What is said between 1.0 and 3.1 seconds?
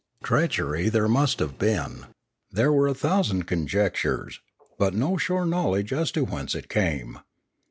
must have been; there were a